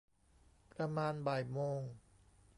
[0.73, 1.81] ประมาณบ่ายโมง